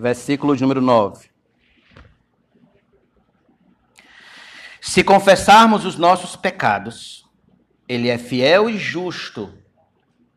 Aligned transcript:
versículo 0.00 0.56
de 0.56 0.62
número 0.62 0.80
9. 0.80 1.28
Se 4.80 5.04
confessarmos 5.04 5.84
os 5.84 5.96
nossos 5.96 6.34
pecados, 6.36 7.28
Ele 7.86 8.08
é 8.08 8.16
fiel 8.16 8.70
e 8.70 8.78
justo 8.78 9.52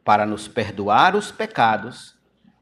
para 0.04 0.26
nos 0.26 0.50
perdoar 0.50 1.16
os 1.16 1.32
pecados 1.32 2.16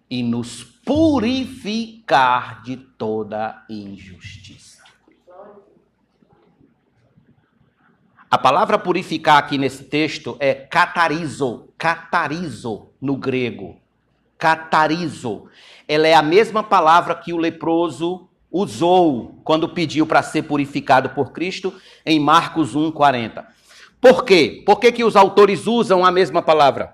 e 0.08 0.22
nos 0.22 0.64
purificar 0.64 2.62
de 2.62 2.78
toda 2.78 3.66
injustiça. 3.68 4.84
A 8.30 8.38
palavra 8.38 8.78
purificar 8.78 9.40
aqui 9.40 9.58
nesse 9.58 9.86
texto 9.86 10.38
é 10.40 10.54
catarizo, 10.54 11.68
catarizo 11.78 12.90
no 13.02 13.18
grego. 13.18 13.82
Catarizo. 14.38 15.50
Ela 15.94 16.08
é 16.08 16.14
a 16.14 16.22
mesma 16.22 16.64
palavra 16.64 17.14
que 17.14 17.34
o 17.34 17.38
leproso 17.38 18.30
usou 18.50 19.42
quando 19.44 19.68
pediu 19.68 20.08
para 20.08 20.24
ser 20.24 20.44
purificado 20.44 21.10
por 21.10 21.34
Cristo 21.34 21.74
em 22.06 22.18
Marcos 22.18 22.74
1:40. 22.78 23.44
Por 24.00 24.24
quê? 24.24 24.64
Por 24.66 24.80
que, 24.80 24.90
que 24.90 25.04
os 25.04 25.18
autores 25.18 25.68
usam 25.68 26.06
a 26.06 26.10
mesma 26.10 26.42
palavra? 26.42 26.94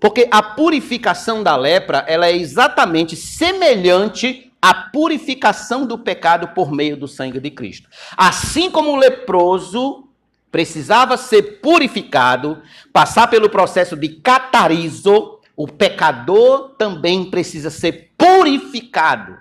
Porque 0.00 0.26
a 0.32 0.42
purificação 0.42 1.44
da 1.44 1.54
lepra, 1.54 2.04
ela 2.08 2.26
é 2.26 2.36
exatamente 2.36 3.14
semelhante 3.14 4.52
à 4.60 4.74
purificação 4.74 5.86
do 5.86 5.96
pecado 5.96 6.48
por 6.48 6.72
meio 6.72 6.96
do 6.96 7.06
sangue 7.06 7.38
de 7.38 7.52
Cristo. 7.52 7.88
Assim 8.16 8.68
como 8.68 8.90
o 8.90 8.96
leproso 8.96 10.08
precisava 10.50 11.16
ser 11.16 11.60
purificado, 11.60 12.60
passar 12.92 13.28
pelo 13.28 13.48
processo 13.48 13.96
de 13.96 14.08
catarizo, 14.08 15.38
o 15.56 15.66
pecador 15.68 16.70
também 16.78 17.30
precisa 17.30 17.70
ser 17.70 18.12
purificado. 18.16 19.38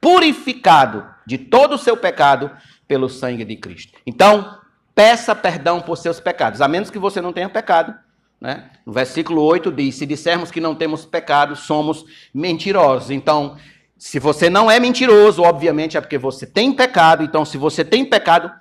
Purificado 0.00 1.06
de 1.26 1.38
todo 1.38 1.74
o 1.74 1.78
seu 1.78 1.96
pecado 1.96 2.50
pelo 2.86 3.08
sangue 3.08 3.44
de 3.44 3.56
Cristo. 3.56 3.98
Então, 4.06 4.58
peça 4.94 5.34
perdão 5.34 5.80
por 5.80 5.96
seus 5.96 6.20
pecados, 6.20 6.60
a 6.60 6.68
menos 6.68 6.90
que 6.90 6.98
você 6.98 7.20
não 7.20 7.32
tenha 7.32 7.48
pecado 7.48 7.94
né? 8.44 8.64
No 8.84 8.92
versículo 8.92 9.40
8 9.42 9.72
diz: 9.72 9.94
Se 9.94 10.04
dissermos 10.04 10.50
que 10.50 10.60
não 10.60 10.74
temos 10.74 11.06
pecado, 11.06 11.56
somos 11.56 12.04
mentirosos. 12.34 13.10
Então, 13.10 13.56
se 13.96 14.18
você 14.18 14.50
não 14.50 14.70
é 14.70 14.78
mentiroso, 14.78 15.42
obviamente 15.42 15.96
é 15.96 16.00
porque 16.00 16.18
você 16.18 16.46
tem 16.46 16.70
pecado. 16.70 17.24
Então, 17.24 17.42
se 17.42 17.56
você 17.56 17.82
tem 17.82 18.04
pecado, 18.04 18.52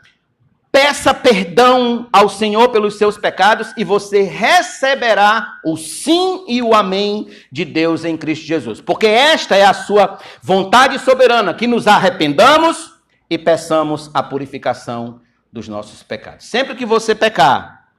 peça 0.73 1.13
perdão 1.13 2.09
ao 2.11 2.27
Senhor 2.27 2.69
pelos 2.69 2.97
seus 2.97 3.15
pecados 3.15 3.71
e 3.77 3.83
você 3.83 4.23
receberá 4.23 5.59
o 5.63 5.77
sim 5.77 6.43
e 6.47 6.63
o 6.63 6.73
amém 6.73 7.29
de 7.51 7.63
Deus 7.63 8.03
em 8.03 8.17
Cristo 8.17 8.47
Jesus. 8.47 8.81
Porque 8.81 9.05
esta 9.05 9.55
é 9.55 9.63
a 9.63 9.73
sua 9.73 10.17
vontade 10.41 10.97
soberana, 10.97 11.53
que 11.53 11.67
nos 11.67 11.85
arrependamos 11.85 12.99
e 13.29 13.37
peçamos 13.37 14.09
a 14.15 14.23
purificação 14.23 15.21
dos 15.51 15.67
nossos 15.67 16.01
pecados. 16.01 16.47
Sempre 16.47 16.73
que 16.73 16.87
você 16.87 17.13
pecar, 17.13 17.89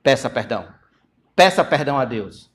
peça 0.00 0.30
perdão. 0.30 0.68
Peça 1.34 1.64
perdão 1.64 1.98
a 1.98 2.04
Deus 2.04 2.48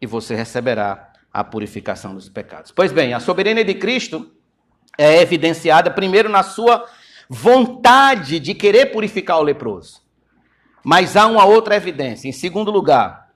e 0.00 0.06
você 0.06 0.34
receberá 0.34 1.12
a 1.32 1.44
purificação 1.44 2.12
dos 2.12 2.28
pecados. 2.28 2.72
Pois 2.72 2.90
bem, 2.90 3.14
a 3.14 3.20
soberania 3.20 3.64
de 3.64 3.74
Cristo 3.74 4.32
é 4.98 5.22
evidenciada 5.22 5.92
primeiro 5.92 6.28
na 6.28 6.42
sua 6.42 6.88
vontade 7.34 8.38
de 8.38 8.52
querer 8.52 8.92
purificar 8.92 9.38
o 9.38 9.42
leproso. 9.42 10.02
Mas 10.84 11.16
há 11.16 11.26
uma 11.26 11.46
outra 11.46 11.74
evidência. 11.74 12.28
Em 12.28 12.32
segundo 12.32 12.70
lugar, 12.70 13.32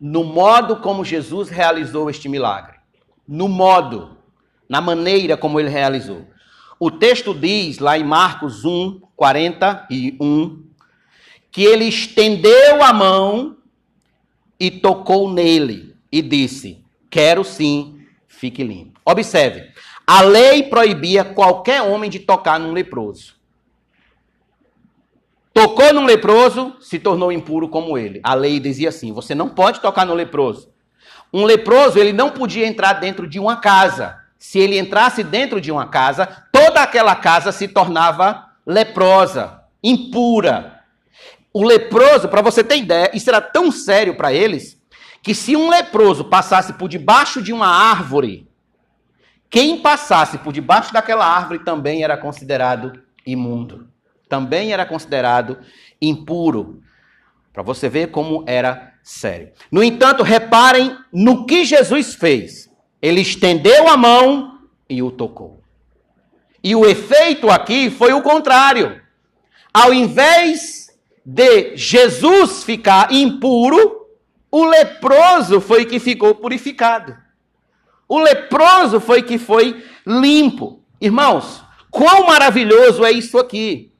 no 0.00 0.24
modo 0.24 0.78
como 0.78 1.04
Jesus 1.04 1.48
realizou 1.48 2.10
este 2.10 2.28
milagre. 2.28 2.74
No 3.26 3.46
modo, 3.46 4.18
na 4.68 4.80
maneira 4.80 5.36
como 5.36 5.60
ele 5.60 5.68
realizou. 5.68 6.26
O 6.80 6.90
texto 6.90 7.32
diz, 7.32 7.78
lá 7.78 7.96
em 7.96 8.02
Marcos 8.02 8.64
1, 8.64 9.00
41, 9.14 10.64
que 11.52 11.62
ele 11.62 11.84
estendeu 11.84 12.82
a 12.82 12.92
mão 12.92 13.58
e 14.58 14.72
tocou 14.72 15.32
nele 15.32 15.94
e 16.10 16.20
disse: 16.20 16.84
Quero 17.08 17.44
sim, 17.44 18.00
fique 18.26 18.64
limpo. 18.64 19.00
Observe, 19.04 19.70
a 20.04 20.20
lei 20.20 20.64
proibia 20.64 21.24
qualquer 21.24 21.82
homem 21.82 22.10
de 22.10 22.18
tocar 22.18 22.58
num 22.58 22.72
leproso. 22.72 23.35
Tocou 25.56 25.90
num 25.90 26.04
leproso, 26.04 26.76
se 26.82 26.98
tornou 26.98 27.32
impuro 27.32 27.66
como 27.66 27.96
ele. 27.96 28.20
A 28.22 28.34
lei 28.34 28.60
dizia 28.60 28.90
assim: 28.90 29.10
você 29.10 29.34
não 29.34 29.48
pode 29.48 29.80
tocar 29.80 30.04
no 30.04 30.12
leproso. 30.12 30.70
Um 31.32 31.46
leproso, 31.46 31.98
ele 31.98 32.12
não 32.12 32.30
podia 32.30 32.66
entrar 32.66 32.92
dentro 32.92 33.26
de 33.26 33.40
uma 33.40 33.56
casa. 33.56 34.18
Se 34.38 34.58
ele 34.58 34.78
entrasse 34.78 35.24
dentro 35.24 35.58
de 35.58 35.72
uma 35.72 35.88
casa, 35.88 36.26
toda 36.52 36.82
aquela 36.82 37.16
casa 37.16 37.52
se 37.52 37.68
tornava 37.68 38.50
leprosa, 38.66 39.62
impura. 39.82 40.82
O 41.54 41.64
leproso, 41.64 42.28
para 42.28 42.42
você 42.42 42.62
ter 42.62 42.76
ideia, 42.76 43.10
isso 43.14 43.30
era 43.30 43.40
tão 43.40 43.72
sério 43.72 44.14
para 44.14 44.34
eles, 44.34 44.78
que 45.22 45.34
se 45.34 45.56
um 45.56 45.70
leproso 45.70 46.24
passasse 46.24 46.74
por 46.74 46.86
debaixo 46.86 47.40
de 47.40 47.54
uma 47.54 47.66
árvore, 47.66 48.46
quem 49.48 49.78
passasse 49.80 50.36
por 50.36 50.52
debaixo 50.52 50.92
daquela 50.92 51.24
árvore 51.24 51.60
também 51.60 52.04
era 52.04 52.18
considerado 52.18 53.02
imundo. 53.24 53.95
Também 54.28 54.72
era 54.72 54.84
considerado 54.84 55.58
impuro. 56.00 56.82
Para 57.52 57.62
você 57.62 57.88
ver 57.88 58.10
como 58.10 58.44
era 58.46 58.92
sério. 59.02 59.52
No 59.70 59.82
entanto, 59.82 60.22
reparem 60.22 60.96
no 61.12 61.46
que 61.46 61.64
Jesus 61.64 62.14
fez. 62.14 62.68
Ele 63.00 63.20
estendeu 63.20 63.88
a 63.88 63.96
mão 63.96 64.60
e 64.88 65.02
o 65.02 65.10
tocou. 65.10 65.62
E 66.62 66.74
o 66.74 66.84
efeito 66.84 67.48
aqui 67.48 67.90
foi 67.90 68.12
o 68.12 68.22
contrário. 68.22 69.00
Ao 69.72 69.94
invés 69.94 70.90
de 71.24 71.76
Jesus 71.76 72.64
ficar 72.64 73.12
impuro, 73.12 74.06
o 74.50 74.64
leproso 74.64 75.60
foi 75.60 75.84
que 75.84 76.00
ficou 76.00 76.34
purificado. 76.34 77.16
O 78.08 78.18
leproso 78.18 79.00
foi 79.00 79.22
que 79.22 79.38
foi 79.38 79.84
limpo. 80.06 80.82
Irmãos, 81.00 81.62
quão 81.90 82.26
maravilhoso 82.26 83.04
é 83.04 83.12
isso 83.12 83.38
aqui! 83.38 83.92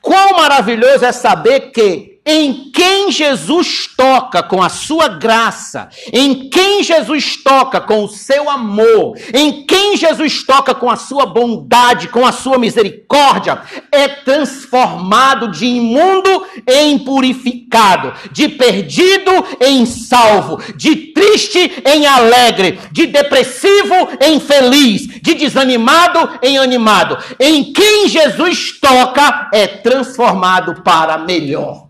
Quão 0.00 0.36
maravilhoso 0.36 1.04
é 1.04 1.12
saber 1.12 1.72
que 1.72 2.17
em 2.30 2.70
quem 2.70 3.10
Jesus 3.10 3.88
toca 3.96 4.42
com 4.42 4.62
a 4.62 4.68
sua 4.68 5.08
graça, 5.08 5.88
em 6.12 6.50
quem 6.50 6.82
Jesus 6.82 7.38
toca 7.42 7.80
com 7.80 8.04
o 8.04 8.08
seu 8.08 8.50
amor, 8.50 9.16
em 9.32 9.64
quem 9.64 9.96
Jesus 9.96 10.42
toca 10.42 10.74
com 10.74 10.90
a 10.90 10.96
sua 10.96 11.24
bondade, 11.24 12.08
com 12.08 12.26
a 12.26 12.32
sua 12.32 12.58
misericórdia, 12.58 13.62
é 13.90 14.06
transformado 14.08 15.50
de 15.50 15.64
imundo 15.64 16.46
em 16.68 16.98
purificado, 16.98 18.12
de 18.30 18.46
perdido 18.46 19.32
em 19.58 19.86
salvo, 19.86 20.60
de 20.76 20.96
triste 21.14 21.82
em 21.82 22.04
alegre, 22.04 22.78
de 22.92 23.06
depressivo 23.06 23.94
em 24.20 24.38
feliz, 24.38 25.06
de 25.22 25.34
desanimado 25.34 26.38
em 26.42 26.58
animado. 26.58 27.16
Em 27.40 27.72
quem 27.72 28.06
Jesus 28.06 28.78
toca 28.78 29.48
é 29.50 29.66
transformado 29.66 30.82
para 30.82 31.16
melhor. 31.16 31.87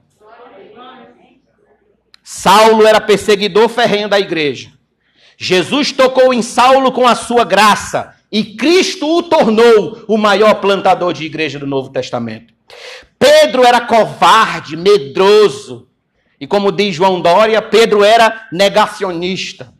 Saulo 2.31 2.87
era 2.87 3.00
perseguidor 3.00 3.71
ferrenho 3.71 4.06
da 4.06 4.21
igreja. 4.21 4.71
Jesus 5.39 5.93
tocou 5.93 6.34
em 6.34 6.43
Saulo 6.43 6.93
com 6.93 7.09
a 7.09 7.15
sua 7.15 7.43
graça 7.43 8.15
e 8.31 8.44
Cristo 8.55 9.09
o 9.09 9.22
tornou 9.22 10.05
o 10.06 10.19
maior 10.19 10.56
plantador 10.56 11.15
de 11.15 11.25
igreja 11.25 11.59
do 11.59 11.67
Novo 11.67 11.88
Testamento. 11.88 12.53
Pedro 13.19 13.65
era 13.65 13.81
covarde, 13.81 14.77
medroso. 14.77 15.88
E 16.38 16.47
como 16.47 16.71
diz 16.71 16.94
João 16.94 17.19
Dória, 17.22 17.62
Pedro 17.62 18.05
era 18.05 18.47
negacionista. 18.53 19.72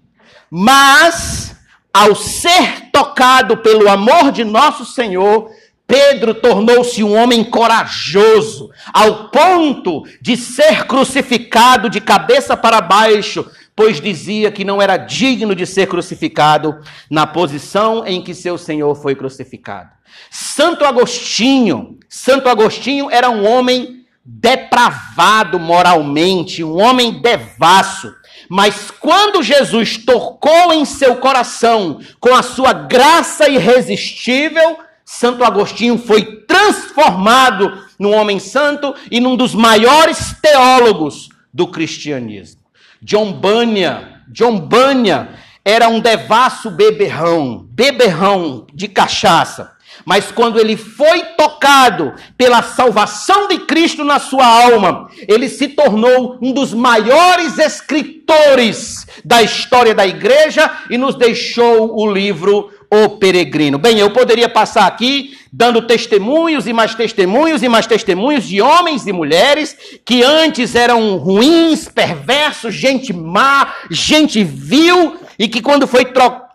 Mas, 0.51 1.55
ao 1.93 2.15
ser 2.15 2.91
tocado 2.91 3.59
pelo 3.59 3.91
amor 3.91 4.33
de 4.33 4.43
nosso 4.43 4.87
Senhor, 4.87 5.51
Pedro 5.89 6.35
tornou-se 6.35 7.03
um 7.03 7.17
homem 7.17 7.43
corajoso, 7.43 8.71
ao 8.93 9.31
ponto 9.31 10.03
de 10.21 10.37
ser 10.37 10.87
crucificado 10.87 11.89
de 11.89 11.99
cabeça 11.99 12.55
para 12.55 12.83
baixo, 12.83 13.51
pois 13.75 13.99
dizia 13.99 14.53
que 14.53 14.67
não 14.67 14.83
era 14.83 14.99
digno 14.99 15.55
de 15.55 15.65
ser 15.65 15.87
crucificado 15.87 16.79
na 17.11 17.27
posição 17.27 18.07
em 18.07 18.21
que 18.21 18.35
seu 18.35 18.59
Senhor 18.59 18.95
foi 18.97 19.15
crucificado. 19.15 19.89
Santo 20.31 20.85
Agostinho, 20.85 21.99
Santo 22.07 22.51
Agostinho 22.51 23.11
era 23.11 23.31
um 23.31 23.47
homem 23.47 24.05
depravado 24.23 25.59
moralmente, 25.59 26.63
um 26.63 26.79
homem 26.79 27.23
devasso. 27.23 28.15
Mas 28.47 28.91
quando 28.91 29.43
Jesus 29.43 29.97
tocou 29.97 30.71
em 30.71 30.85
seu 30.85 31.17
coração 31.17 31.99
com 32.21 32.35
a 32.35 32.43
sua 32.43 32.75
graça 32.75 33.49
irresistível, 33.49 34.87
Santo 35.11 35.43
Agostinho 35.43 35.97
foi 35.97 36.23
transformado 36.43 37.83
num 37.99 38.15
homem 38.15 38.39
santo 38.39 38.95
e 39.11 39.21
num 39.21 39.37
dos 39.37 39.55
maiores 39.55 40.37
teólogos 40.43 41.31
do 41.53 41.67
cristianismo. 41.67 42.61
John 43.01 43.33
Bunyan, 43.33 44.07
John 44.29 44.61
Bunyan 44.61 45.29
era 45.65 45.89
um 45.89 45.99
devasso 45.99 46.71
beberrão, 46.71 47.67
beberrão 47.71 48.67
de 48.75 48.87
cachaça. 48.87 49.73
Mas 50.05 50.31
quando 50.31 50.61
ele 50.61 50.77
foi 50.77 51.23
tocado 51.39 52.15
pela 52.37 52.63
salvação 52.63 53.49
de 53.49 53.61
Cristo 53.61 54.05
na 54.05 54.19
sua 54.19 54.47
alma, 54.47 55.09
ele 55.27 55.49
se 55.49 55.69
tornou 55.69 56.39
um 56.43 56.53
dos 56.53 56.75
maiores 56.75 57.59
escritores 57.59 59.07
da 59.25 59.43
história 59.43 59.95
da 59.95 60.07
igreja 60.07 60.71
e 60.91 60.99
nos 60.99 61.15
deixou 61.15 61.99
o 61.99 62.13
livro 62.13 62.71
O 62.91 63.11
Peregrino. 63.11 63.79
Bem, 63.79 63.99
eu 63.99 64.11
poderia 64.11 64.49
passar 64.49 64.87
aqui 64.87 65.37
dando 65.53 65.83
testemunhos 65.83 66.67
e 66.67 66.73
mais 66.73 66.95
testemunhos 66.95 67.63
e 67.63 67.69
mais 67.69 67.87
testemunhos 67.87 68.45
de 68.45 68.61
homens 68.61 69.07
e 69.07 69.13
mulheres 69.13 69.77
que 70.05 70.23
antes 70.23 70.75
eram 70.75 71.17
ruins, 71.17 71.89
perversos, 71.89 72.75
gente 72.75 73.13
má, 73.13 73.75
gente 73.91 74.43
vil 74.45 75.17
e 75.39 75.49
que 75.49 75.61
quando 75.61 75.87
foi 75.87 76.05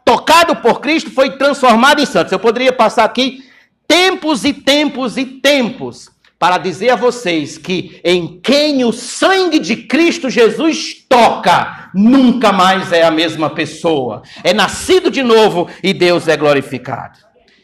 tocado 0.03 0.56
por 0.57 0.81
Cristo, 0.81 1.12
foi 1.12 1.38
transformado 1.38 2.01
em 2.01 2.06
santos. 2.06 2.31
Eu 2.31 2.39
poderia 2.39 2.74
passar 2.74 3.06
aqui 3.06 3.44
tempos 3.88 4.44
e 4.44 4.53
tempos 4.53 5.18
e 5.18 5.25
tempos 5.25 6.12
para 6.44 6.57
dizer 6.57 6.89
a 6.89 6.95
vocês 6.95 7.57
que 7.57 8.01
em 8.03 8.39
quem 8.41 8.83
o 8.83 8.91
sangue 8.91 9.59
de 9.59 9.77
Cristo 9.77 10.30
Jesus 10.30 10.94
toca, 11.07 11.82
nunca 11.94 12.51
mais 12.51 12.92
é 12.92 13.04
a 13.04 13.12
mesma 13.12 13.50
pessoa. 13.50 14.24
É 14.44 14.54
nascido 14.54 15.12
de 15.12 15.22
novo 15.22 15.69
e 15.84 15.94
Deus 15.94 16.28
é 16.28 16.36
glorificado. 16.36 17.19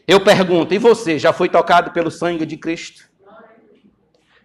Eu 0.07 0.19
pergunto, 0.21 0.73
e 0.73 0.77
você 0.77 1.19
já 1.19 1.31
foi 1.31 1.49
tocado 1.49 1.91
pelo 1.91 2.09
sangue 2.09 2.45
de 2.45 2.57
Cristo? 2.57 3.09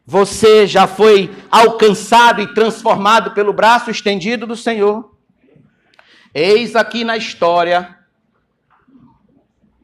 Você 0.07 0.67
já 0.67 0.87
foi 0.87 1.35
alcançado 1.51 2.43
e 2.43 2.53
transformado 2.53 3.31
pelo 3.31 3.53
braço 3.53 3.91
estendido 3.91 4.47
do 4.47 4.57
Senhor? 4.57 5.17
Eis 6.35 6.77
aqui 6.77 7.05
na 7.05 7.17
história 7.17 7.97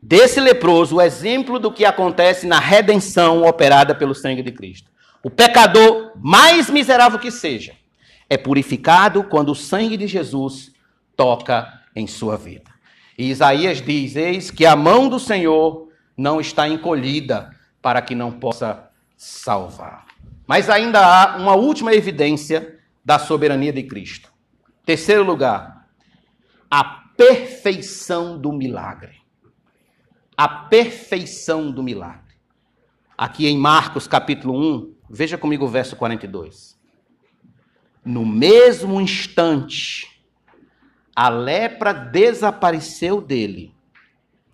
desse 0.02 0.40
leproso 0.40 0.96
o 0.96 1.00
exemplo 1.00 1.58
do 1.58 1.72
que 1.72 1.84
acontece 1.84 2.46
na 2.46 2.58
redenção 2.58 3.42
operada 3.44 3.94
pelo 3.94 4.14
sangue 4.14 4.42
de 4.42 4.52
Cristo. 4.52 4.90
O 5.22 5.30
pecador, 5.30 6.12
mais 6.16 6.68
miserável 6.68 7.18
que 7.18 7.30
seja, 7.30 7.74
é 8.30 8.38
purificado 8.38 9.24
quando 9.24 9.50
o 9.50 9.56
sangue 9.56 9.96
de 9.96 10.06
Jesus 10.06 10.72
toca 11.16 11.82
em 11.94 12.06
sua 12.06 12.36
vida. 12.36 12.70
E 13.18 13.28
Isaías 13.28 13.82
diz: 13.82 14.14
Eis 14.14 14.50
que 14.52 14.64
a 14.64 14.76
mão 14.76 15.08
do 15.08 15.18
Senhor 15.18 15.88
não 16.16 16.40
está 16.40 16.68
encolhida 16.68 17.50
para 17.82 18.00
que 18.00 18.14
não 18.14 18.30
possa 18.30 18.88
salvar. 19.16 20.06
Mas 20.46 20.70
ainda 20.70 21.00
há 21.00 21.36
uma 21.36 21.54
última 21.54 21.92
evidência 21.92 22.78
da 23.04 23.18
soberania 23.18 23.72
de 23.72 23.82
Cristo. 23.82 24.30
Terceiro 24.86 25.24
lugar, 25.24 25.88
a 26.70 26.84
perfeição 26.84 28.38
do 28.38 28.52
milagre. 28.52 29.20
A 30.36 30.48
perfeição 30.48 31.70
do 31.70 31.82
milagre. 31.82 32.34
Aqui 33.18 33.46
em 33.46 33.58
Marcos 33.58 34.08
capítulo 34.08 34.58
1, 34.58 34.94
veja 35.10 35.36
comigo 35.36 35.66
o 35.66 35.68
verso 35.68 35.96
42. 35.96 36.79
No 38.04 38.24
mesmo 38.24 39.00
instante, 39.00 40.06
a 41.14 41.28
lepra 41.28 41.92
desapareceu 41.92 43.20
dele 43.20 43.74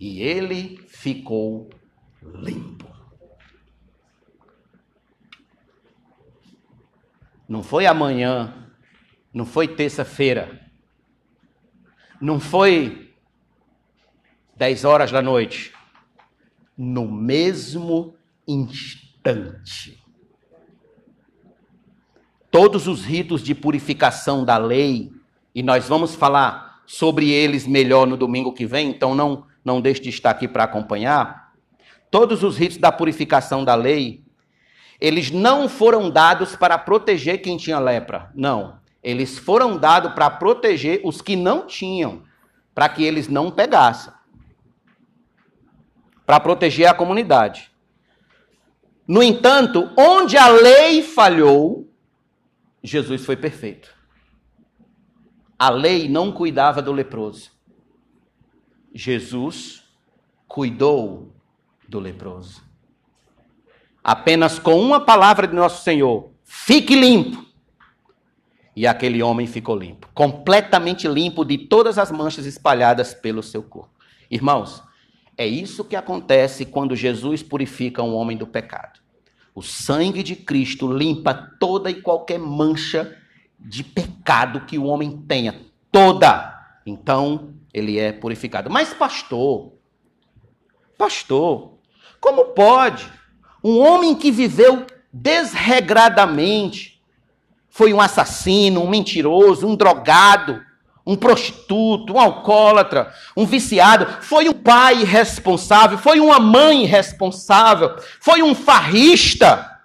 e 0.00 0.20
ele 0.20 0.78
ficou 0.88 1.70
limpo. 2.22 2.86
Não 7.48 7.62
foi 7.62 7.86
amanhã, 7.86 8.68
não 9.32 9.46
foi 9.46 9.68
terça-feira, 9.68 10.68
não 12.20 12.40
foi 12.40 13.14
10 14.56 14.84
horas 14.84 15.12
da 15.12 15.22
noite. 15.22 15.72
No 16.76 17.10
mesmo 17.10 18.16
instante. 18.46 20.02
Todos 22.56 22.88
os 22.88 23.04
ritos 23.04 23.42
de 23.42 23.54
purificação 23.54 24.42
da 24.42 24.56
lei, 24.56 25.12
e 25.54 25.62
nós 25.62 25.86
vamos 25.86 26.14
falar 26.14 26.80
sobre 26.86 27.30
eles 27.30 27.66
melhor 27.66 28.06
no 28.06 28.16
domingo 28.16 28.50
que 28.50 28.64
vem, 28.64 28.88
então 28.88 29.14
não, 29.14 29.44
não 29.62 29.78
deixe 29.78 30.00
de 30.00 30.08
estar 30.08 30.30
aqui 30.30 30.48
para 30.48 30.64
acompanhar. 30.64 31.52
Todos 32.10 32.42
os 32.42 32.56
ritos 32.56 32.78
da 32.78 32.90
purificação 32.90 33.62
da 33.62 33.74
lei, 33.74 34.24
eles 34.98 35.30
não 35.30 35.68
foram 35.68 36.08
dados 36.08 36.56
para 36.56 36.78
proteger 36.78 37.42
quem 37.42 37.58
tinha 37.58 37.78
lepra. 37.78 38.30
Não. 38.34 38.78
Eles 39.02 39.36
foram 39.36 39.76
dados 39.76 40.14
para 40.14 40.30
proteger 40.30 41.02
os 41.04 41.20
que 41.20 41.36
não 41.36 41.66
tinham, 41.66 42.22
para 42.74 42.88
que 42.88 43.04
eles 43.04 43.28
não 43.28 43.50
pegassem. 43.50 44.14
Para 46.24 46.40
proteger 46.40 46.88
a 46.88 46.94
comunidade. 46.94 47.70
No 49.06 49.22
entanto, 49.22 49.92
onde 49.94 50.38
a 50.38 50.48
lei 50.48 51.02
falhou, 51.02 51.86
Jesus 52.86 53.24
foi 53.24 53.36
perfeito. 53.36 53.92
A 55.58 55.70
lei 55.70 56.08
não 56.08 56.30
cuidava 56.30 56.80
do 56.80 56.92
leproso. 56.92 57.50
Jesus 58.94 59.82
cuidou 60.46 61.34
do 61.88 61.98
leproso. 61.98 62.62
Apenas 64.04 64.60
com 64.60 64.80
uma 64.80 65.00
palavra 65.00 65.48
de 65.48 65.54
nosso 65.54 65.82
Senhor: 65.82 66.30
fique 66.44 66.94
limpo. 66.94 67.44
E 68.76 68.86
aquele 68.86 69.22
homem 69.22 69.46
ficou 69.46 69.76
limpo, 69.76 70.08
completamente 70.14 71.08
limpo 71.08 71.44
de 71.44 71.56
todas 71.56 71.98
as 71.98 72.12
manchas 72.12 72.46
espalhadas 72.46 73.14
pelo 73.14 73.42
seu 73.42 73.62
corpo. 73.62 73.90
Irmãos, 74.30 74.82
é 75.36 75.46
isso 75.46 75.82
que 75.82 75.96
acontece 75.96 76.66
quando 76.66 76.94
Jesus 76.94 77.42
purifica 77.42 78.02
um 78.02 78.14
homem 78.14 78.36
do 78.36 78.46
pecado. 78.46 79.00
O 79.56 79.62
sangue 79.62 80.22
de 80.22 80.36
Cristo 80.36 80.86
limpa 80.86 81.32
toda 81.58 81.90
e 81.90 82.02
qualquer 82.02 82.38
mancha 82.38 83.16
de 83.58 83.82
pecado 83.82 84.66
que 84.66 84.76
o 84.76 84.84
homem 84.84 85.16
tenha, 85.26 85.58
toda. 85.90 86.54
Então, 86.84 87.54
ele 87.72 87.98
é 87.98 88.12
purificado. 88.12 88.68
Mas 88.68 88.92
pastor, 88.92 89.72
pastor, 90.98 91.78
como 92.20 92.48
pode 92.52 93.10
um 93.64 93.78
homem 93.78 94.14
que 94.14 94.30
viveu 94.30 94.86
desregradamente, 95.10 97.02
foi 97.70 97.94
um 97.94 98.00
assassino, 98.00 98.82
um 98.82 98.90
mentiroso, 98.90 99.66
um 99.66 99.74
drogado, 99.74 100.62
um 101.06 101.14
prostituto, 101.14 102.14
um 102.14 102.18
alcoólatra, 102.18 103.14
um 103.36 103.46
viciado, 103.46 104.06
foi 104.22 104.48
um 104.48 104.52
pai 104.52 105.02
irresponsável, 105.02 105.96
foi 105.98 106.18
uma 106.18 106.40
mãe 106.40 106.82
irresponsável, 106.82 107.96
foi 108.20 108.42
um 108.42 108.54
farrista. 108.54 109.80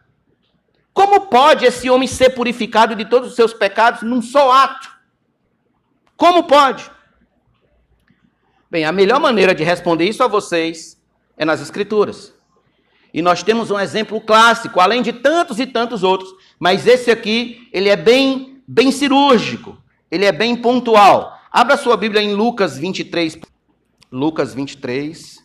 Como 0.92 1.22
pode 1.28 1.66
esse 1.66 1.90
homem 1.90 2.08
ser 2.08 2.32
purificado 2.32 2.96
de 2.96 3.06
todos 3.06 3.30
os 3.30 3.36
seus 3.36 3.54
pecados 3.54 4.02
num 4.02 4.22
só 4.22 4.52
ato? 4.52 4.90
Como 6.18 6.44
pode? 6.44 6.90
Bem, 8.70 8.84
a 8.86 8.92
melhor 8.92 9.20
maneira 9.20 9.54
de 9.54 9.64
responder 9.64 10.06
isso 10.06 10.24
a 10.24 10.28
vocês 10.28 11.00
é 11.38 11.46
nas 11.46 11.62
Escrituras. 11.62 12.34
E 13.14 13.22
nós 13.22 13.44
temos 13.44 13.70
um 13.70 13.80
exemplo 13.80 14.20
clássico, 14.22 14.80
além 14.80 15.02
de 15.02 15.14
tantos 15.14 15.60
e 15.60 15.68
tantos 15.68 16.02
outros, 16.02 16.30
mas 16.58 16.88
esse 16.88 17.12
aqui, 17.12 17.68
ele 17.74 17.90
é 17.90 17.96
bem, 17.96 18.62
bem 18.66 18.92
cirúrgico, 18.92 19.78
ele 20.12 20.26
é 20.26 20.32
bem 20.32 20.56
pontual. 20.56 21.40
Abra 21.50 21.78
sua 21.78 21.98
Bíblia 21.98 22.22
em 22.22 22.34
Lucas 22.34 22.78
23. 22.78 23.40
Lucas 24.12 24.54
23. 24.54 25.42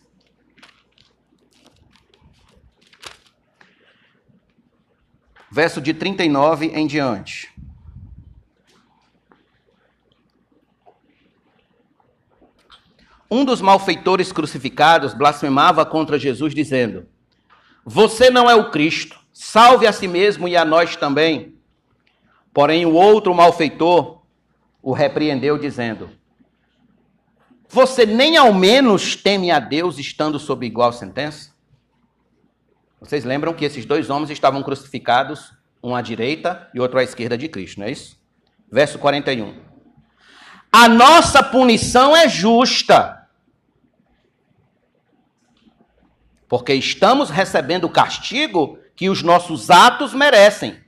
Verso 5.50 5.80
de 5.80 5.94
39 5.94 6.66
em 6.66 6.86
diante. 6.86 7.54
Um 13.30 13.44
dos 13.44 13.60
malfeitores 13.60 14.32
crucificados 14.32 15.14
blasfemava 15.14 15.86
contra 15.86 16.18
Jesus, 16.18 16.54
dizendo: 16.54 17.08
você 17.88 18.30
não 18.30 18.50
é 18.50 18.54
o 18.56 18.72
Cristo, 18.72 19.16
salve 19.32 19.86
a 19.86 19.92
si 19.92 20.08
mesmo 20.08 20.48
e 20.48 20.56
a 20.56 20.64
nós 20.64 20.96
também. 20.96 21.54
Porém, 22.52 22.84
o 22.84 22.92
outro 22.94 23.32
malfeitor 23.32 24.15
o 24.86 24.92
repreendeu, 24.92 25.58
dizendo: 25.58 26.08
Você 27.68 28.06
nem 28.06 28.36
ao 28.36 28.54
menos 28.54 29.16
teme 29.16 29.50
a 29.50 29.58
Deus 29.58 29.98
estando 29.98 30.38
sob 30.38 30.64
igual 30.64 30.92
sentença? 30.92 31.50
Vocês 33.00 33.24
lembram 33.24 33.52
que 33.52 33.64
esses 33.64 33.84
dois 33.84 34.10
homens 34.10 34.30
estavam 34.30 34.62
crucificados, 34.62 35.52
um 35.82 35.92
à 35.92 36.00
direita 36.00 36.70
e 36.72 36.78
outro 36.78 37.00
à 37.00 37.02
esquerda 37.02 37.36
de 37.36 37.48
Cristo, 37.48 37.80
não 37.80 37.88
é 37.88 37.90
isso? 37.90 38.16
Verso 38.70 38.96
41. 39.00 39.60
A 40.70 40.88
nossa 40.88 41.42
punição 41.42 42.14
é 42.14 42.28
justa 42.28 43.26
porque 46.48 46.74
estamos 46.74 47.28
recebendo 47.28 47.86
o 47.86 47.90
castigo 47.90 48.78
que 48.94 49.10
os 49.10 49.20
nossos 49.20 49.68
atos 49.68 50.14
merecem. 50.14 50.80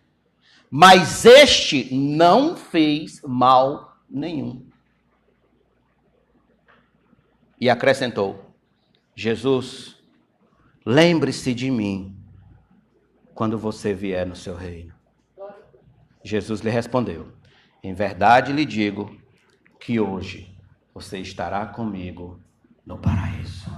Mas 0.71 1.25
este 1.25 1.93
não 1.93 2.57
fez 2.57 3.21
mal 3.27 3.88
nenhum. 4.09 4.67
E 7.61 7.69
acrescentou: 7.69 8.55
Jesus, 9.15 9.97
lembre-se 10.85 11.55
de 11.55 11.71
mim 11.71 12.17
quando 13.35 13.59
você 13.59 13.93
vier 13.93 14.27
no 14.27 14.37
seu 14.37 14.55
reino. 14.55 14.95
Jesus 16.23 16.61
lhe 16.61 16.71
respondeu: 16.71 17.33
Em 17.83 17.95
verdade 17.95 18.53
lhe 18.53 18.65
digo 18.65 19.17
que 19.81 19.99
hoje 20.01 20.57
você 20.95 21.19
estará 21.19 21.67
comigo 21.67 22.41
no 22.85 22.99
paraíso. 22.99 23.71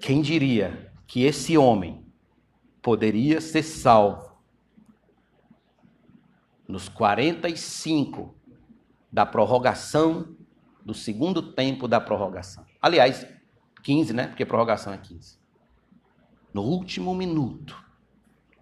Quem 0.00 0.20
diria 0.20 0.92
que 1.06 1.22
esse 1.22 1.56
homem 1.56 2.04
poderia 2.82 3.40
ser 3.40 3.62
salvo 3.62 4.31
nos 6.66 6.88
45 6.88 8.34
da 9.10 9.26
prorrogação 9.26 10.36
do 10.84 10.94
segundo 10.94 11.42
tempo 11.42 11.86
da 11.86 12.00
prorrogação. 12.00 12.64
Aliás, 12.80 13.26
15, 13.82 14.12
né? 14.12 14.26
Porque 14.28 14.44
prorrogação 14.44 14.92
é 14.92 14.98
15. 14.98 15.38
No 16.52 16.62
último 16.62 17.14
minuto, 17.14 17.82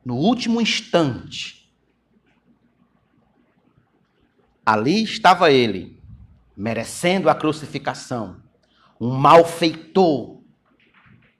no 0.05 0.17
último 0.17 0.61
instante, 0.61 1.73
ali 4.65 5.03
estava 5.03 5.51
ele, 5.51 6.01
merecendo 6.57 7.29
a 7.29 7.35
crucificação, 7.35 8.43
um 9.01 9.11
malfeitor, 9.11 10.40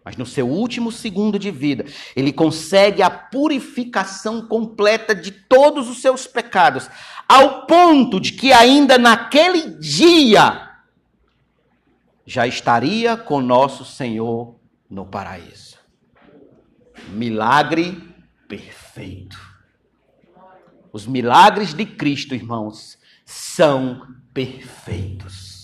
mas 0.05 0.17
no 0.17 0.25
seu 0.25 0.49
último 0.49 0.91
segundo 0.91 1.39
de 1.39 1.51
vida, 1.51 1.85
ele 2.17 2.33
consegue 2.33 3.03
a 3.03 3.11
purificação 3.11 4.47
completa 4.47 5.15
de 5.15 5.31
todos 5.31 5.89
os 5.89 6.01
seus 6.01 6.27
pecados, 6.27 6.89
ao 7.29 7.67
ponto 7.67 8.19
de 8.19 8.33
que 8.33 8.53
ainda 8.53 8.97
naquele 8.97 9.79
dia 9.79 10.69
já 12.25 12.47
estaria 12.47 13.17
com 13.17 13.41
nosso 13.41 13.85
Senhor 13.85 14.57
no 14.89 15.05
paraíso. 15.05 15.79
Milagre 17.09 18.03
perfeito. 18.49 19.39
Os 20.93 21.07
milagres 21.07 21.73
de 21.73 21.87
Cristo, 21.87 22.35
irmãos, 22.35 22.99
são 23.25 24.07
perfeitos. 24.35 25.60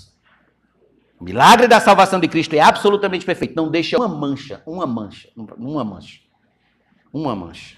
Milagre 1.27 1.67
da 1.67 1.81
salvação 1.81 2.21
de 2.21 2.29
Cristo 2.29 2.55
é 2.55 2.61
absolutamente 2.61 3.27
perfeito. 3.27 3.57
Não 3.57 3.69
deixa 3.69 3.97
uma 3.97 4.07
mancha, 4.07 4.63
uma 4.65 4.87
mancha, 4.87 5.29
uma 5.37 5.85
mancha, 5.85 6.21
uma 7.13 7.35
mancha 7.35 7.77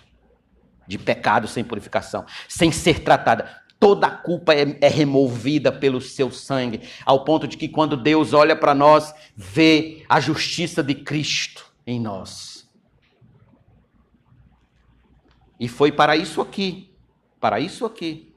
de 0.87 0.99
pecado 0.99 1.49
sem 1.49 1.65
purificação, 1.65 2.27
sem 2.47 2.71
ser 2.71 3.01
tratada. 3.01 3.63
Toda 3.81 4.07
a 4.07 4.11
culpa 4.11 4.53
é, 4.53 4.77
é 4.83 4.89
removida 4.89 5.73
pelo 5.73 5.99
seu 5.99 6.31
sangue, 6.31 6.83
ao 7.07 7.25
ponto 7.25 7.49
de 7.49 7.57
que 7.57 7.71
quando 7.71 7.97
Deus 7.97 8.35
olha 8.35 8.55
para 8.55 8.75
nós, 8.75 9.15
vê 9.35 10.05
a 10.11 10.21
justiça 10.21 10.83
de 10.83 10.97
Cristo 10.97 11.73
em 11.87 11.99
nós. 11.99 12.69
E 15.59 15.69
foi 15.69 15.91
para 15.91 16.17
isso 16.17 16.43
aqui, 16.43 16.95
para 17.41 17.59
isso 17.61 17.87
aqui, 17.87 18.31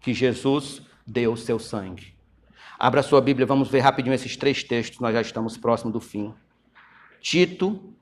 que 0.00 0.14
Jesus 0.14 0.80
deu 1.04 1.32
o 1.32 1.36
seu 1.36 1.58
sangue 1.58 2.19
Abra 2.82 3.02
sua 3.02 3.20
Bíblia, 3.20 3.46
vamos 3.46 3.68
ver 3.68 3.80
rapidinho 3.80 4.14
esses 4.14 4.38
três 4.38 4.64
textos, 4.64 5.00
nós 5.00 5.12
já 5.12 5.20
estamos 5.20 5.58
próximo 5.58 5.92
do 5.92 6.00
fim. 6.00 6.32
Tito, 7.20 7.92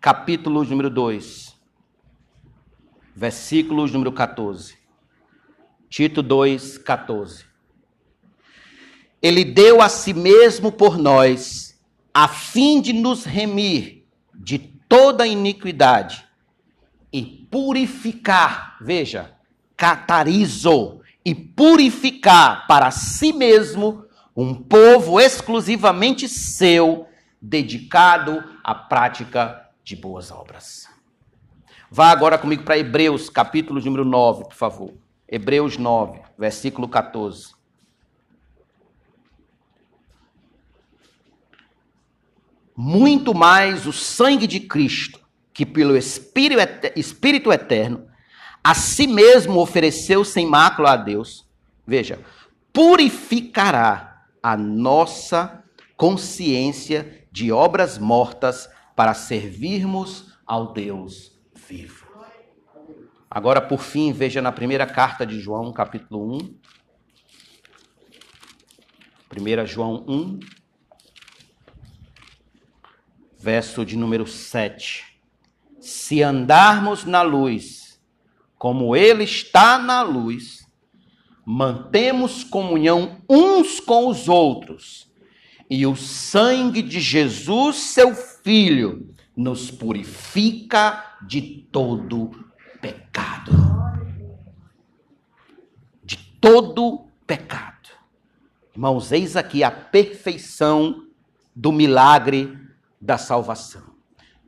capítulo 0.00 0.64
número 0.64 0.88
2, 0.88 1.54
versículos 3.14 3.92
número 3.92 4.10
14. 4.10 4.78
Tito 5.90 6.22
2, 6.22 6.78
14. 6.78 7.44
Ele 9.20 9.44
deu 9.44 9.82
a 9.82 9.90
si 9.90 10.14
mesmo 10.14 10.72
por 10.72 10.96
nós, 10.96 11.78
a 12.14 12.26
fim 12.28 12.80
de 12.80 12.94
nos 12.94 13.26
remir 13.26 14.06
de 14.34 14.58
toda 14.58 15.26
iniquidade 15.26 16.26
e 17.12 17.46
purificar, 17.50 18.78
veja, 18.80 19.36
catarizou 19.76 21.01
e 21.24 21.34
purificar 21.34 22.66
para 22.66 22.90
si 22.90 23.32
mesmo 23.32 24.04
um 24.34 24.54
povo 24.54 25.20
exclusivamente 25.20 26.28
seu, 26.28 27.06
dedicado 27.40 28.42
à 28.62 28.74
prática 28.74 29.68
de 29.84 29.96
boas 29.96 30.30
obras. 30.30 30.88
Vá 31.90 32.10
agora 32.10 32.38
comigo 32.38 32.62
para 32.62 32.78
Hebreus, 32.78 33.28
capítulo 33.28 33.80
número 33.80 34.04
9, 34.04 34.44
por 34.44 34.54
favor. 34.54 34.94
Hebreus 35.28 35.76
9, 35.76 36.20
versículo 36.38 36.88
14. 36.88 37.54
Muito 42.74 43.34
mais 43.34 43.86
o 43.86 43.92
sangue 43.92 44.46
de 44.46 44.60
Cristo, 44.60 45.20
que 45.52 45.66
pelo 45.66 45.96
Espírito 45.96 47.52
Eterno 47.52 48.06
a 48.62 48.74
si 48.74 49.06
mesmo 49.06 49.60
ofereceu 49.60 50.24
sem 50.24 50.46
mácula 50.46 50.92
a 50.92 50.96
Deus, 50.96 51.48
veja, 51.86 52.20
purificará 52.72 54.26
a 54.42 54.56
nossa 54.56 55.64
consciência 55.96 57.26
de 57.30 57.50
obras 57.50 57.98
mortas 57.98 58.68
para 58.94 59.14
servirmos 59.14 60.32
ao 60.46 60.72
Deus 60.72 61.32
vivo. 61.54 62.06
Agora, 63.30 63.60
por 63.60 63.80
fim, 63.80 64.12
veja 64.12 64.42
na 64.42 64.52
primeira 64.52 64.86
carta 64.86 65.24
de 65.24 65.40
João, 65.40 65.72
capítulo 65.72 66.36
1. 66.36 66.60
1 69.34 69.66
João 69.66 70.04
1, 70.06 70.40
verso 73.38 73.86
de 73.86 73.96
número 73.96 74.26
7. 74.26 75.18
Se 75.80 76.22
andarmos 76.22 77.06
na 77.06 77.22
luz, 77.22 77.81
como 78.62 78.94
ele 78.94 79.24
está 79.24 79.76
na 79.76 80.02
luz, 80.02 80.68
mantemos 81.44 82.44
comunhão 82.44 83.20
uns 83.28 83.80
com 83.80 84.06
os 84.06 84.28
outros, 84.28 85.10
e 85.68 85.84
o 85.84 85.96
sangue 85.96 86.80
de 86.80 87.00
Jesus, 87.00 87.74
seu 87.74 88.14
Filho, 88.14 89.12
nos 89.36 89.68
purifica 89.68 91.16
de 91.26 91.42
todo 91.72 92.30
pecado. 92.80 93.50
De 96.04 96.16
todo 96.40 97.08
pecado. 97.26 97.88
Irmãos, 98.72 99.10
eis 99.10 99.34
aqui 99.34 99.64
a 99.64 99.72
perfeição 99.72 101.08
do 101.52 101.72
milagre 101.72 102.56
da 103.00 103.18
salvação. 103.18 103.96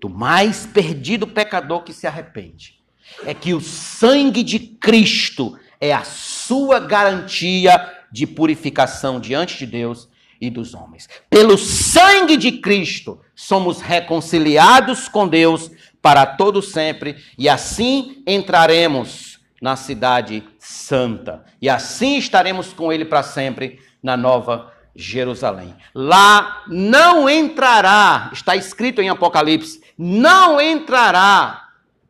Do 0.00 0.09
mais 0.09 0.66
perdido 0.66 1.26
pecador 1.26 1.83
que 1.83 1.92
se 1.92 2.06
arrepende 2.06 2.83
é 3.25 3.34
que 3.34 3.54
o 3.54 3.61
sangue 3.61 4.42
de 4.42 4.58
Cristo 4.58 5.58
é 5.80 5.92
a 5.92 6.04
sua 6.04 6.80
garantia 6.80 7.92
de 8.11 8.26
purificação 8.26 9.18
diante 9.18 9.58
de 9.58 9.66
Deus 9.66 10.08
e 10.40 10.50
dos 10.50 10.75
homens. 10.75 11.08
Pelo 11.28 11.56
sangue 11.56 12.37
de 12.37 12.52
Cristo 12.52 13.20
somos 13.34 13.80
reconciliados 13.80 15.08
com 15.08 15.26
Deus 15.26 15.70
para 16.00 16.26
todo 16.26 16.61
sempre 16.61 17.16
e 17.38 17.49
assim 17.49 18.23
entraremos 18.26 19.40
na 19.61 19.76
cidade 19.76 20.44
santa 20.58 21.44
e 21.61 21.68
assim 21.68 22.18
estaremos 22.18 22.73
com 22.73 22.92
ele 22.92 23.04
para 23.04 23.23
sempre 23.23 23.80
na 24.02 24.16
nova 24.16 24.73
Jerusalém. 24.94 25.75
Lá 25.94 26.62
não 26.68 27.28
entrará, 27.28 28.30
está 28.32 28.54
escrito 28.54 29.00
em 29.00 29.08
Apocalipse, 29.08 29.82
não 29.99 30.61
entrará 30.61 31.63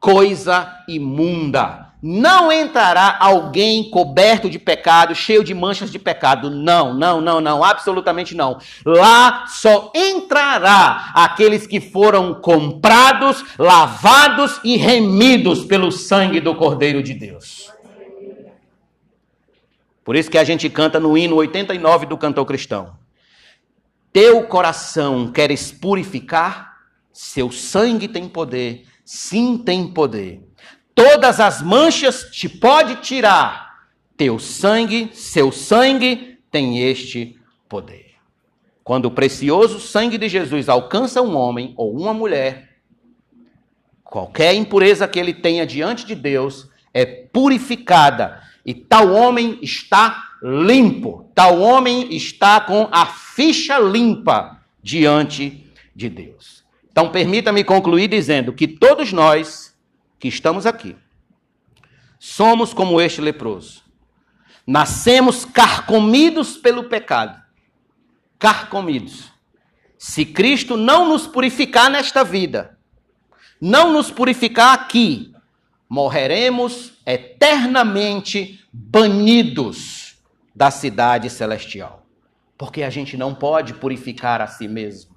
coisa 0.04 0.84
imunda. 0.86 1.94
Não 2.02 2.52
entrará 2.52 3.16
alguém 3.18 3.88
coberto 3.88 4.50
de 4.50 4.58
pecado, 4.58 5.14
cheio 5.14 5.42
de 5.42 5.54
manchas 5.54 5.90
de 5.90 5.98
pecado. 5.98 6.50
Não, 6.50 6.92
não, 6.92 7.22
não, 7.22 7.40
não, 7.40 7.64
absolutamente 7.64 8.34
não. 8.34 8.58
Lá 8.84 9.46
só 9.46 9.90
entrará 9.94 11.10
aqueles 11.14 11.66
que 11.66 11.80
foram 11.80 12.34
comprados, 12.34 13.42
lavados 13.58 14.60
e 14.62 14.76
remidos 14.76 15.64
pelo 15.64 15.90
sangue 15.90 16.38
do 16.38 16.54
Cordeiro 16.54 17.02
de 17.02 17.14
Deus. 17.14 17.72
Por 20.04 20.16
isso 20.16 20.30
que 20.30 20.36
a 20.36 20.44
gente 20.44 20.68
canta 20.68 21.00
no 21.00 21.16
hino 21.16 21.36
89 21.36 22.04
do 22.04 22.18
cantor 22.18 22.44
cristão. 22.44 22.94
Teu 24.12 24.44
coração 24.44 25.32
queres 25.32 25.72
purificar? 25.72 26.74
Seu 27.10 27.50
sangue 27.50 28.06
tem 28.06 28.28
poder 28.28 28.84
Sim, 29.04 29.58
tem 29.58 29.88
poder. 29.88 30.42
Todas 30.94 31.40
as 31.40 31.60
manchas 31.60 32.30
te 32.30 32.48
pode 32.48 32.96
tirar. 32.96 33.88
Teu 34.16 34.38
sangue, 34.38 35.10
seu 35.12 35.50
sangue 35.50 36.38
tem 36.50 36.78
este 36.78 37.38
poder. 37.68 38.14
Quando 38.82 39.06
o 39.06 39.10
precioso 39.10 39.80
sangue 39.80 40.16
de 40.16 40.28
Jesus 40.28 40.68
alcança 40.68 41.20
um 41.20 41.36
homem 41.36 41.74
ou 41.76 41.96
uma 41.98 42.14
mulher, 42.14 42.78
qualquer 44.02 44.54
impureza 44.54 45.08
que 45.08 45.18
ele 45.18 45.34
tenha 45.34 45.66
diante 45.66 46.06
de 46.06 46.14
Deus 46.14 46.68
é 46.92 47.04
purificada 47.04 48.40
e 48.64 48.72
tal 48.72 49.12
homem 49.12 49.58
está 49.60 50.30
limpo. 50.42 51.30
Tal 51.34 51.60
homem 51.60 52.14
está 52.14 52.60
com 52.60 52.88
a 52.92 53.04
ficha 53.04 53.78
limpa 53.78 54.62
diante 54.82 55.66
de 55.94 56.08
Deus. 56.08 56.63
Então, 56.94 57.10
permita-me 57.10 57.64
concluir 57.64 58.06
dizendo 58.06 58.52
que 58.52 58.68
todos 58.68 59.12
nós 59.12 59.76
que 60.16 60.28
estamos 60.28 60.64
aqui 60.64 60.94
somos 62.20 62.72
como 62.72 63.00
este 63.00 63.20
leproso. 63.20 63.82
Nascemos 64.64 65.44
carcomidos 65.44 66.56
pelo 66.56 66.84
pecado. 66.84 67.42
Carcomidos. 68.38 69.32
Se 69.98 70.24
Cristo 70.24 70.76
não 70.76 71.08
nos 71.08 71.26
purificar 71.26 71.90
nesta 71.90 72.22
vida, 72.22 72.78
não 73.60 73.92
nos 73.92 74.12
purificar 74.12 74.72
aqui, 74.72 75.34
morreremos 75.88 76.92
eternamente 77.04 78.64
banidos 78.72 80.16
da 80.54 80.70
cidade 80.70 81.28
celestial. 81.28 82.06
Porque 82.56 82.84
a 82.84 82.90
gente 82.90 83.16
não 83.16 83.34
pode 83.34 83.74
purificar 83.74 84.40
a 84.40 84.46
si 84.46 84.68
mesmo. 84.68 85.13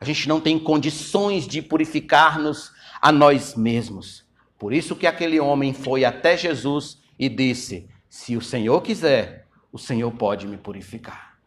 A 0.00 0.04
gente 0.06 0.26
não 0.26 0.40
tem 0.40 0.58
condições 0.58 1.46
de 1.46 1.60
purificar-nos 1.60 2.72
a 3.02 3.12
nós 3.12 3.54
mesmos. 3.54 4.24
Por 4.58 4.72
isso 4.72 4.96
que 4.96 5.06
aquele 5.06 5.38
homem 5.38 5.74
foi 5.74 6.06
até 6.06 6.38
Jesus 6.38 6.98
e 7.18 7.28
disse: 7.28 7.86
Se 8.08 8.34
o 8.34 8.40
Senhor 8.40 8.80
quiser, 8.80 9.46
o 9.70 9.78
Senhor 9.78 10.10
pode 10.12 10.46
me 10.46 10.56
purificar. 10.56 11.38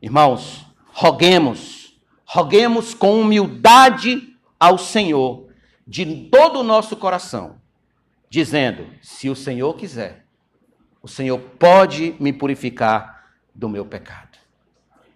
Irmãos, 0.00 0.64
roguemos, 0.86 2.00
roguemos 2.24 2.94
com 2.94 3.20
humildade 3.20 4.36
ao 4.58 4.78
Senhor, 4.78 5.48
de 5.84 6.28
todo 6.30 6.60
o 6.60 6.64
nosso 6.64 6.96
coração, 6.96 7.60
dizendo: 8.28 8.86
Se 9.02 9.28
o 9.28 9.34
Senhor 9.34 9.74
quiser, 9.74 10.26
o 11.02 11.08
Senhor 11.08 11.40
pode 11.58 12.14
me 12.20 12.32
purificar 12.32 13.32
do 13.52 13.68
meu 13.68 13.84
pecado. 13.84 14.38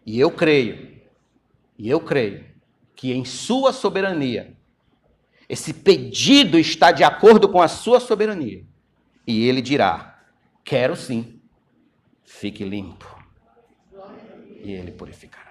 E 0.04 0.18
eu 0.18 0.30
creio, 0.30 1.00
e 1.78 1.88
eu 1.88 2.00
creio, 2.00 2.53
que 3.04 3.12
em 3.12 3.22
Sua 3.22 3.70
soberania, 3.70 4.56
esse 5.46 5.74
pedido 5.74 6.58
está 6.58 6.90
de 6.90 7.04
acordo 7.04 7.46
com 7.50 7.60
a 7.60 7.68
Sua 7.68 8.00
soberania. 8.00 8.64
E 9.26 9.46
Ele 9.46 9.60
dirá: 9.60 10.24
Quero 10.64 10.96
sim, 10.96 11.38
fique 12.24 12.64
limpo. 12.64 13.04
E 14.62 14.72
Ele 14.72 14.90
purificará. 14.90 15.43